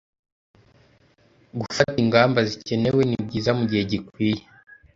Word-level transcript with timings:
gufata 1.59 1.95
ingamba 2.03 2.39
zikenewe 2.49 3.01
nibyiza 3.05 3.51
mugihe 3.57 3.83
gikwiye 3.91 4.43